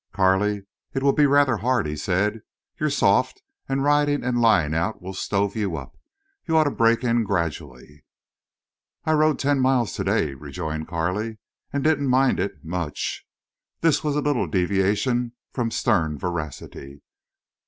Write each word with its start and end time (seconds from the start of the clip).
"Carley, 0.13 0.63
it'll 0.95 1.13
be 1.13 1.27
rather 1.27 1.57
hard," 1.57 1.85
he 1.85 1.95
said. 1.95 2.41
"You're 2.79 2.89
soft, 2.89 3.43
and 3.69 3.83
riding 3.83 4.23
and 4.23 4.41
lying 4.41 4.73
out 4.73 4.99
will 4.99 5.13
stove 5.13 5.55
you 5.55 5.77
up. 5.77 5.95
You 6.47 6.57
ought 6.57 6.63
to 6.63 6.71
break 6.71 7.03
in 7.03 7.23
gradually." 7.23 8.03
"I 9.05 9.11
rode 9.13 9.37
ten 9.37 9.59
miles 9.59 9.93
today," 9.93 10.33
rejoined 10.33 10.87
Carley. 10.87 11.37
"And 11.71 11.83
didn't 11.83 12.07
mind 12.07 12.39
it—much." 12.39 13.27
This 13.81 14.03
was 14.03 14.15
a 14.15 14.21
little 14.21 14.47
deviation 14.47 15.33
from 15.53 15.69
stern 15.69 16.17
veracity. 16.17 17.03